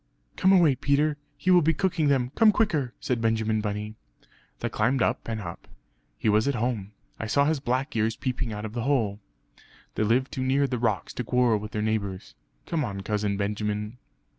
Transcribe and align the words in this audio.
"Come 0.35 0.51
away, 0.51 0.73
Peter; 0.73 1.15
he 1.37 1.51
will 1.51 1.61
be 1.61 1.75
cooking 1.75 2.07
them; 2.07 2.31
come 2.33 2.51
quicker!" 2.51 2.95
said 2.99 3.21
Benjamin 3.21 3.61
Bunny. 3.61 3.93
They 4.59 4.67
climbed 4.69 5.03
up 5.03 5.27
and 5.27 5.39
up; 5.39 5.67
"He 6.17 6.27
was 6.27 6.47
at 6.47 6.55
home; 6.55 6.93
I 7.19 7.27
saw 7.27 7.45
his 7.45 7.59
black 7.59 7.95
ears 7.95 8.15
peeping 8.15 8.51
out 8.51 8.65
of 8.65 8.73
the 8.73 8.81
hole." 8.81 9.19
"They 9.93 10.01
live 10.01 10.31
too 10.31 10.41
near 10.41 10.65
the 10.65 10.79
rocks 10.79 11.13
to 11.13 11.23
quarrel 11.23 11.59
with 11.59 11.69
their 11.71 11.83
neighbours. 11.83 12.33
Come 12.65 12.83
on, 12.83 13.01
Cousin 13.01 13.37
Benjamin!" 13.37 13.99